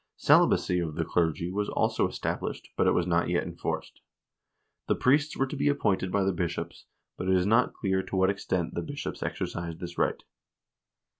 [0.17, 4.01] Celibacy of the clergy was also estab lished, but it was not yet enforced.
[4.87, 6.85] The priests were to be appointed by the bishops,
[7.17, 10.23] but it is not clear to what extent the bishops exercised this right.